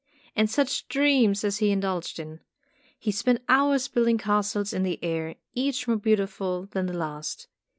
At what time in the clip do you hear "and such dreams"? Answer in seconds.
0.35-1.43